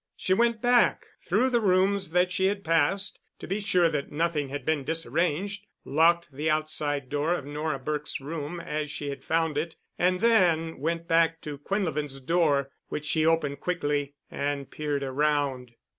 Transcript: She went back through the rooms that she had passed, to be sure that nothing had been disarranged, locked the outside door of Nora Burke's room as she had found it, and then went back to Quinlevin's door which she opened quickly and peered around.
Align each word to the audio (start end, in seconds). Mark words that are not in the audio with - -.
She 0.17 0.33
went 0.33 0.63
back 0.63 1.05
through 1.23 1.51
the 1.51 1.61
rooms 1.61 2.09
that 2.09 2.31
she 2.31 2.47
had 2.47 2.63
passed, 2.63 3.19
to 3.37 3.45
be 3.45 3.59
sure 3.59 3.87
that 3.87 4.11
nothing 4.11 4.49
had 4.49 4.65
been 4.65 4.83
disarranged, 4.83 5.67
locked 5.85 6.31
the 6.31 6.49
outside 6.49 7.07
door 7.07 7.35
of 7.35 7.45
Nora 7.45 7.77
Burke's 7.77 8.19
room 8.19 8.59
as 8.59 8.89
she 8.89 9.09
had 9.11 9.23
found 9.23 9.59
it, 9.59 9.75
and 9.99 10.19
then 10.19 10.79
went 10.79 11.07
back 11.07 11.39
to 11.41 11.59
Quinlevin's 11.59 12.19
door 12.19 12.71
which 12.89 13.05
she 13.05 13.27
opened 13.27 13.59
quickly 13.59 14.15
and 14.31 14.71
peered 14.71 15.03
around. 15.03 15.75